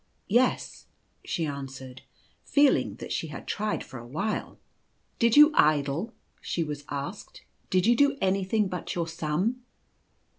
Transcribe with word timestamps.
"Yes," 0.41 0.87
she 1.23 1.45
answered, 1.45 2.01
feeling 2.43 2.95
that 2.95 3.11
she 3.11 3.27
had 3.27 3.45
tried 3.45 3.83
for 3.83 3.99
a 3.99 4.07
while. 4.07 4.53
u 4.53 4.57
Did 5.19 5.37
you 5.37 5.51
idle?" 5.53 6.15
she 6.41 6.63
was 6.63 6.83
asked," 6.89 7.45
Did 7.69 7.85
you 7.85 7.95
do 7.95 8.17
anything 8.23 8.67
but 8.67 8.95
your 8.95 9.07
sum 9.07 9.57